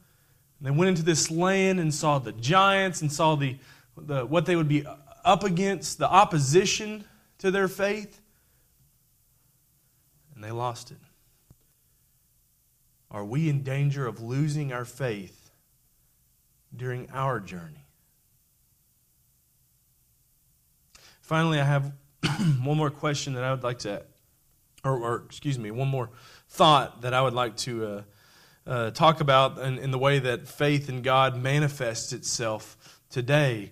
[0.62, 3.58] They went into this land and saw the giants and saw the,
[3.98, 4.86] the, what they would be
[5.26, 7.04] up against, the opposition
[7.40, 8.22] to their faith.
[10.36, 10.98] And they lost it.
[13.14, 15.52] Are we in danger of losing our faith
[16.76, 17.86] during our journey?
[21.22, 21.94] Finally, I have
[22.64, 24.04] one more question that I would like to,
[24.84, 26.10] or, or, excuse me, one more
[26.50, 28.02] thought that I would like to uh,
[28.66, 33.72] uh, talk about in, in the way that faith in God manifests itself today.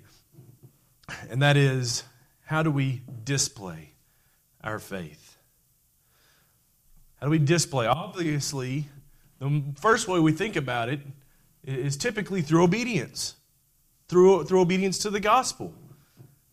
[1.29, 2.03] And that is,
[2.45, 3.93] how do we display
[4.63, 5.37] our faith?
[7.19, 7.87] How do we display?
[7.87, 8.87] Obviously,
[9.41, 10.99] the first way we think about it
[11.63, 13.35] is typically through obedience,
[14.07, 15.73] through, through obedience to the gospel.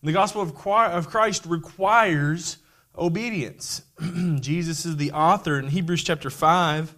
[0.01, 2.57] The gospel of Christ requires
[2.97, 3.83] obedience.
[4.39, 6.95] Jesus is the author in Hebrews chapter 5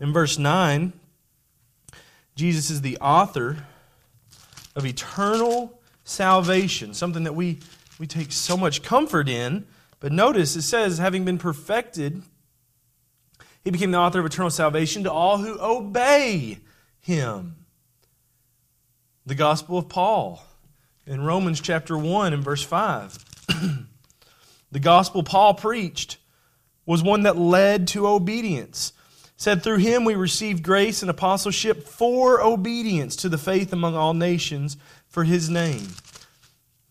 [0.00, 0.92] in verse 9.
[2.36, 3.66] Jesus is the author
[4.76, 7.58] of eternal salvation, something that we,
[7.98, 9.66] we take so much comfort in.
[9.98, 12.22] But notice it says, having been perfected,
[13.64, 16.58] he became the author of eternal salvation to all who obey
[17.00, 17.56] him.
[19.26, 20.44] The gospel of Paul
[21.06, 23.18] in Romans chapter 1 and verse 5.
[24.70, 26.18] the gospel Paul preached
[26.86, 28.92] was one that led to obedience.
[29.36, 34.12] said through him we received grace and apostleship for obedience to the faith among all
[34.12, 34.76] nations
[35.08, 35.88] for his name.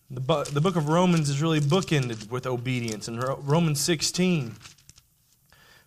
[0.10, 3.08] The, book of Romans is really bookended with obedience.
[3.08, 4.56] In Romans 16,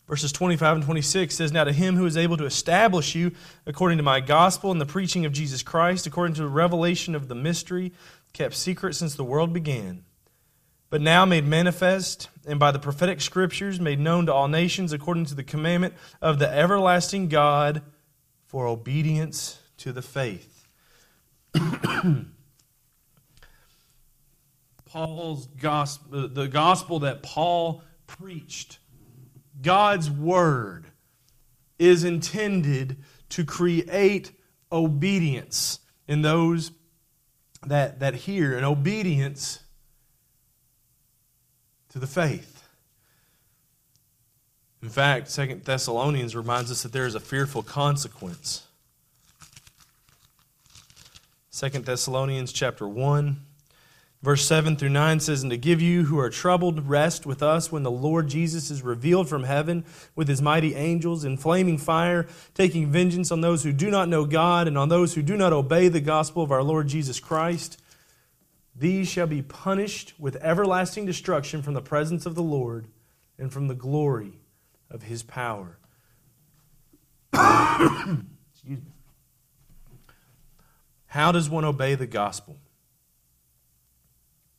[0.08, 3.32] Verses 25 and 26 says, Now to him who is able to establish you
[3.66, 7.26] according to my gospel and the preaching of Jesus Christ, according to the revelation of
[7.28, 7.92] the mystery
[8.32, 10.04] kept secret since the world began,
[10.90, 15.24] but now made manifest and by the prophetic scriptures made known to all nations according
[15.24, 17.82] to the commandment of the everlasting God
[18.44, 20.68] for obedience to the faith.
[24.84, 28.78] Paul's gospel, the gospel that Paul preached
[29.60, 30.86] God's word
[31.78, 32.96] is intended
[33.30, 34.32] to create
[34.70, 36.72] obedience in those
[37.66, 39.60] that, that hear, and obedience
[41.90, 42.68] to the faith.
[44.82, 48.66] In fact, Second Thessalonians reminds us that there is a fearful consequence.
[51.50, 53.45] Second Thessalonians chapter 1
[54.22, 57.70] Verse 7 through 9 says, And to give you who are troubled rest with us
[57.70, 62.26] when the Lord Jesus is revealed from heaven with his mighty angels in flaming fire,
[62.54, 65.52] taking vengeance on those who do not know God and on those who do not
[65.52, 67.80] obey the gospel of our Lord Jesus Christ.
[68.74, 72.88] These shall be punished with everlasting destruction from the presence of the Lord
[73.38, 74.40] and from the glory
[74.90, 75.78] of his power.
[77.32, 78.92] Excuse me.
[81.06, 82.58] How does one obey the gospel?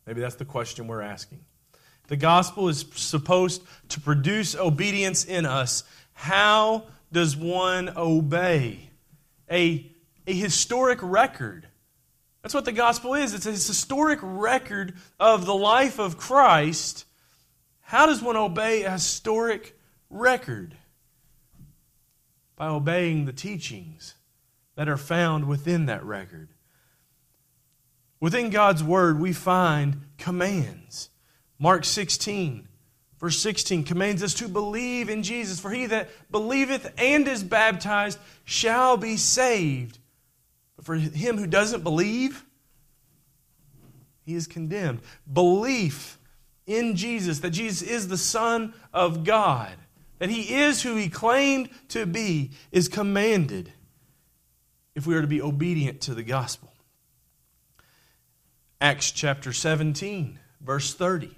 [0.07, 1.41] Maybe that's the question we're asking.
[2.07, 5.83] The gospel is supposed to produce obedience in us.
[6.13, 8.89] How does one obey?
[9.51, 9.91] A,
[10.25, 11.67] a historic record.
[12.41, 13.33] That's what the gospel is.
[13.33, 17.05] It's a historic record of the life of Christ.
[17.81, 19.77] How does one obey a historic
[20.09, 20.75] record?
[22.55, 24.15] By obeying the teachings
[24.75, 26.49] that are found within that record.
[28.19, 31.09] Within God's word, we find commands.
[31.59, 32.67] Mark 16,
[33.19, 35.59] verse 16, commands us to believe in Jesus.
[35.59, 39.99] For he that believeth and is baptized shall be saved.
[40.75, 42.43] But for him who doesn't believe,
[44.25, 44.99] he is condemned.
[45.31, 46.17] Belief
[46.65, 49.71] in Jesus, that Jesus is the Son of God,
[50.19, 53.71] that he is who he claimed to be, is commanded
[54.95, 56.66] if we are to be obedient to the gospel.
[58.79, 61.31] Acts chapter 17, verse 30,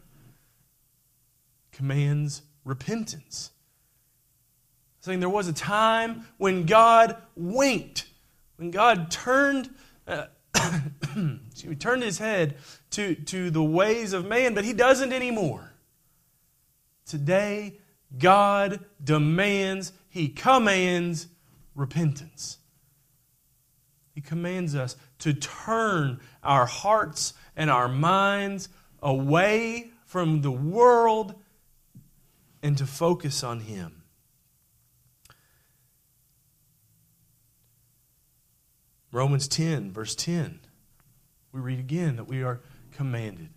[1.71, 3.51] commands repentance.
[4.99, 8.07] Saying there was a time when God winked,
[8.57, 9.69] when God turned,
[10.05, 10.25] uh,
[11.55, 12.57] he turned his head
[12.91, 15.71] to, to the ways of man, but he doesn't anymore.
[17.05, 17.77] Today,
[18.17, 21.27] God demands, he commands
[21.73, 22.57] repentance.
[24.13, 26.19] He commands us to turn
[26.49, 28.69] our hearts and our minds
[29.03, 31.35] away from the world
[32.63, 34.01] and to focus on Him.
[39.11, 40.59] Romans 10, verse 10,
[41.51, 42.61] we read again that we are
[42.93, 43.49] commanded,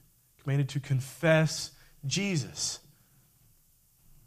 [0.43, 1.70] commanded to confess
[2.05, 2.78] Jesus.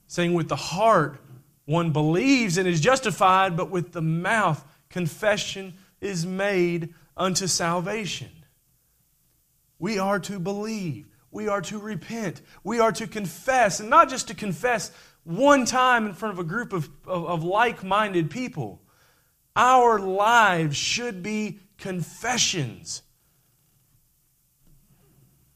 [0.07, 1.21] Saying with the heart
[1.65, 8.29] one believes and is justified, but with the mouth confession is made unto salvation.
[9.79, 11.07] We are to believe.
[11.31, 12.41] We are to repent.
[12.63, 14.91] We are to confess, and not just to confess
[15.25, 18.81] one time in front of a group of, of, of like minded people.
[19.55, 23.01] Our lives should be confessions.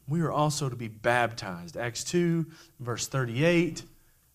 [0.08, 1.76] We are also to be baptized.
[1.76, 2.46] Acts 2,
[2.80, 3.84] verse 38,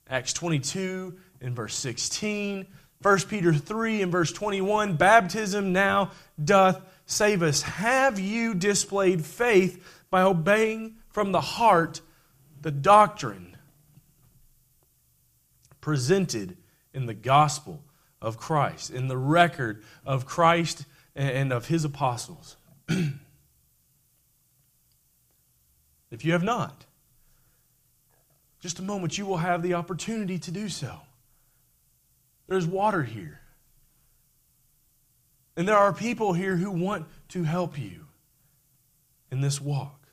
[0.09, 2.65] Acts 22, in verse 16,
[3.01, 6.11] 1 Peter 3, and verse 21 baptism now
[6.41, 7.61] doth save us.
[7.63, 12.01] Have you displayed faith by obeying from the heart
[12.61, 13.55] the doctrine
[15.81, 16.57] presented
[16.93, 17.83] in the gospel
[18.21, 20.85] of Christ, in the record of Christ
[21.15, 22.57] and of his apostles?
[26.11, 26.85] if you have not,
[28.59, 31.01] just a moment, you will have the opportunity to do so.
[32.47, 33.41] There's water here.
[35.57, 38.07] And there are people here who want to help you
[39.31, 40.07] in this walk.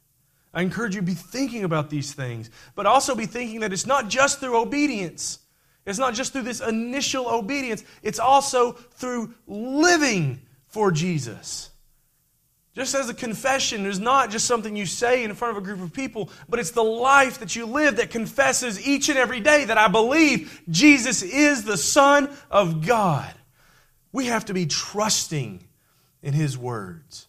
[0.54, 3.86] I encourage you to be thinking about these things, but also be thinking that it's
[3.86, 5.38] not just through obedience.
[5.86, 11.70] It's not just through this initial obedience, it's also through living for Jesus.
[12.74, 15.82] Just as a confession is not just something you say in front of a group
[15.82, 19.66] of people, but it's the life that you live that confesses each and every day
[19.66, 23.34] that I believe Jesus is the Son of God.
[24.12, 25.66] We have to be trusting
[26.22, 27.28] in His words.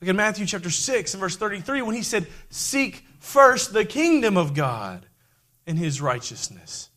[0.00, 4.36] Look at Matthew chapter 6 and verse 33 when He said, Seek first the kingdom
[4.36, 5.06] of God
[5.66, 6.90] and His righteousness.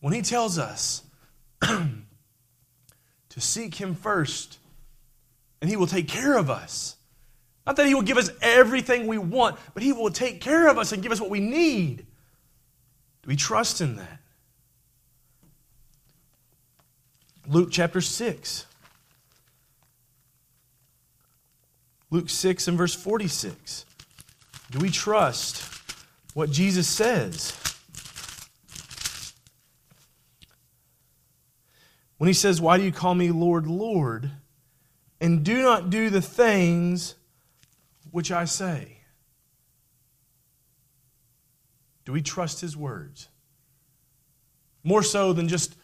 [0.00, 1.02] When He tells us
[1.60, 4.58] to seek Him first,
[5.60, 6.96] and He will take care of us.
[7.66, 10.76] Not that He will give us everything we want, but He will take care of
[10.76, 11.98] us and give us what we need.
[13.22, 14.21] Do we trust in that?
[17.48, 18.66] Luke chapter 6.
[22.10, 23.86] Luke 6 and verse 46.
[24.70, 25.64] Do we trust
[26.34, 27.56] what Jesus says?
[32.18, 34.30] When he says, Why do you call me Lord, Lord,
[35.20, 37.16] and do not do the things
[38.10, 38.98] which I say?
[42.04, 43.28] Do we trust his words?
[44.84, 45.76] more so than just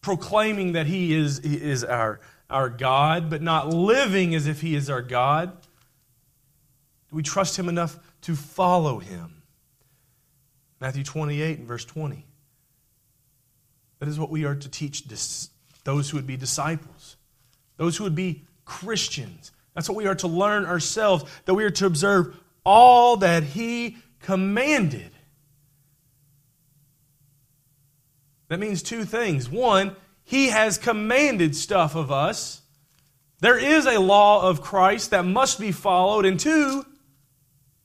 [0.00, 4.74] proclaiming that He is, he is our, our God, but not living as if He
[4.74, 5.52] is our God?
[7.10, 9.42] Do we trust Him enough to follow Him?
[10.80, 12.24] Matthew 28 and verse 20.
[13.98, 15.04] That is what we are to teach
[15.84, 17.16] those who would be disciples,
[17.76, 19.52] those who would be Christians.
[19.74, 23.98] That's what we are to learn ourselves, that we are to observe all that He
[24.20, 25.10] commanded.
[28.50, 29.48] That means two things.
[29.48, 29.94] One,
[30.24, 32.62] He has commanded stuff of us.
[33.38, 36.26] There is a law of Christ that must be followed.
[36.26, 36.84] And two,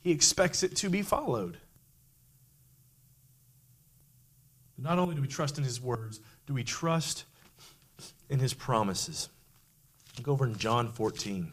[0.01, 1.57] He expects it to be followed.
[4.75, 7.25] Not only do we trust in His words, do we trust
[8.27, 9.29] in His promises.
[10.17, 11.51] Look over in John 14.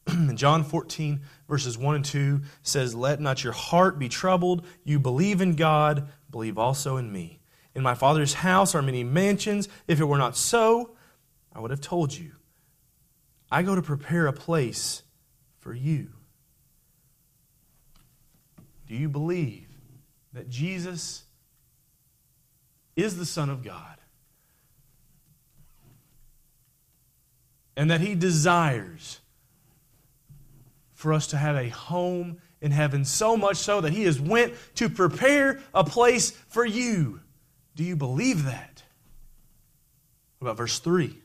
[0.35, 4.65] John 14, verses 1 and 2 says, Let not your heart be troubled.
[4.83, 7.39] You believe in God, believe also in me.
[7.75, 9.69] In my Father's house are many mansions.
[9.87, 10.91] If it were not so,
[11.53, 12.33] I would have told you.
[13.51, 15.03] I go to prepare a place
[15.59, 16.09] for you.
[18.87, 19.67] Do you believe
[20.33, 21.23] that Jesus
[22.95, 23.97] is the Son of God?
[27.77, 29.21] And that he desires
[31.01, 34.53] for us to have a home in heaven, so much so that he has went
[34.75, 37.19] to prepare a place for you.
[37.75, 38.83] Do you believe that?
[40.37, 41.17] What about verse 3?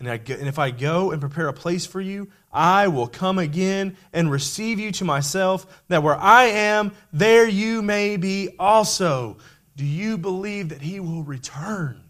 [0.00, 3.38] And, I, and if I go and prepare a place for you, I will come
[3.38, 9.36] again and receive you to myself, that where I am, there you may be also.
[9.76, 12.02] Do you believe that he will return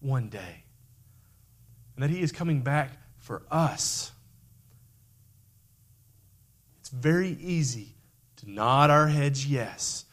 [0.00, 0.64] one day?
[1.96, 4.12] And that he is coming back for us?
[6.88, 7.94] It's very easy
[8.36, 10.06] to nod our heads yes.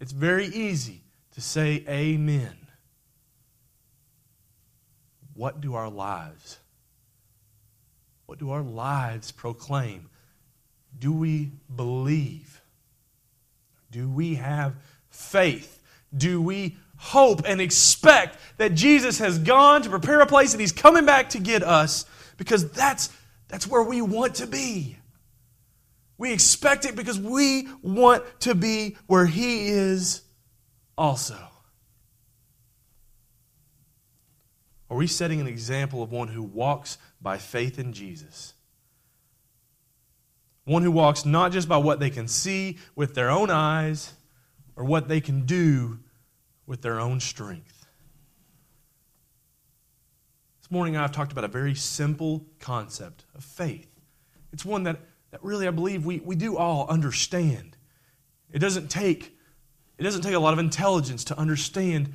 [0.00, 1.02] It's very easy
[1.34, 2.56] to say amen.
[5.34, 6.58] What do our lives
[8.26, 10.10] what do our lives proclaim?
[10.98, 12.60] Do we believe?
[13.92, 14.74] Do we have
[15.10, 15.80] faith?
[16.16, 20.72] Do we hope and expect that Jesus has gone to prepare a place and he's
[20.72, 22.04] coming back to get us?
[22.36, 23.10] Because that's
[23.48, 24.96] that's where we want to be.
[26.18, 30.22] We expect it because we want to be where He is
[30.96, 31.36] also.
[34.88, 38.54] Are we setting an example of one who walks by faith in Jesus?
[40.64, 44.14] One who walks not just by what they can see with their own eyes
[44.74, 45.98] or what they can do
[46.66, 47.75] with their own strength.
[50.66, 53.88] This morning I've talked about a very simple concept of faith.
[54.52, 54.98] It's one that,
[55.30, 57.76] that really I believe we, we do all understand.
[58.50, 59.38] It doesn't take
[59.96, 62.14] it doesn't take a lot of intelligence to understand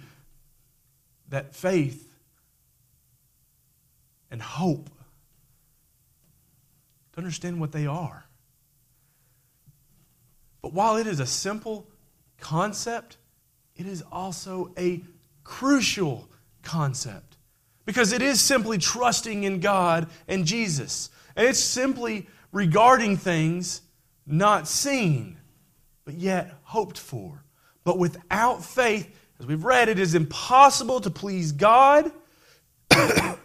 [1.29, 2.11] that faith
[4.29, 4.89] and hope,
[7.13, 8.25] to understand what they are.
[10.61, 11.87] But while it is a simple
[12.37, 13.15] concept,
[13.77, 15.03] it is also a
[15.45, 16.27] crucial
[16.63, 17.30] concept
[17.91, 21.09] because it is simply trusting in God and Jesus.
[21.35, 23.81] And it's simply regarding things
[24.25, 25.37] not seen,
[26.05, 27.43] but yet hoped for.
[27.83, 32.09] But without faith, as we've read, it is impossible to please God.
[32.91, 33.37] it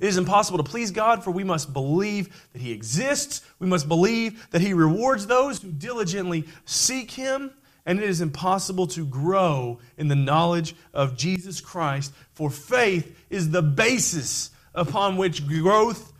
[0.00, 3.42] is impossible to please God, for we must believe that He exists.
[3.60, 7.52] We must believe that He rewards those who diligently seek Him
[7.84, 13.50] and it is impossible to grow in the knowledge of Jesus Christ, for faith is
[13.50, 16.12] the basis upon which growth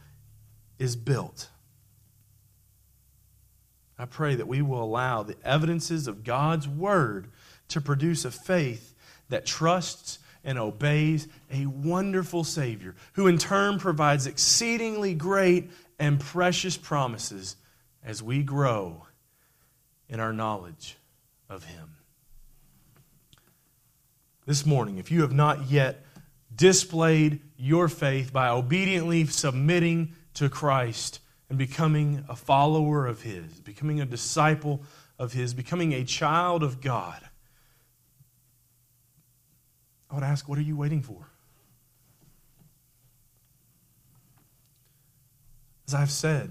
[0.78, 1.48] is built.
[3.98, 7.28] I pray that we will allow the evidences of God's Word
[7.68, 8.94] to produce a faith
[9.28, 16.76] that trusts and obeys a wonderful Savior, who in turn provides exceedingly great and precious
[16.76, 17.54] promises
[18.04, 19.06] as we grow
[20.08, 20.96] in our knowledge
[21.49, 21.97] of Him.
[24.47, 26.05] This morning, if you have not yet
[26.55, 34.01] displayed your faith by obediently submitting to Christ and becoming a follower of His, becoming
[34.01, 34.82] a disciple
[35.18, 37.22] of His, becoming a child of God,
[40.11, 41.28] I would ask, what are you waiting for?
[45.86, 46.51] As I've said,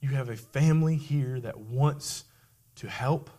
[0.00, 2.24] you have a family here that wants
[2.76, 3.30] to help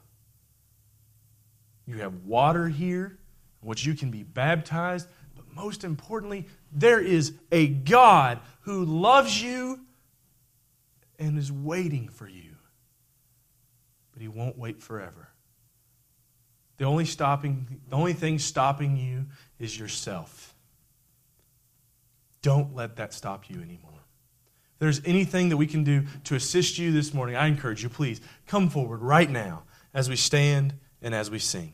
[1.92, 3.18] you have water here
[3.62, 5.08] in which you can be baptized.
[5.36, 9.80] But most importantly, there is a God who loves you
[11.20, 12.52] and is waiting for you
[14.22, 15.30] but He won't wait forever.
[16.78, 19.26] The only stopping, the only thing stopping you
[19.60, 20.56] is yourself.
[22.42, 24.00] Don't let that stop you anymore.
[24.74, 27.90] If there's anything that we can do to assist you this morning, I encourage you,
[27.90, 29.64] please come forward right now
[29.94, 31.74] as we stand and as we sing.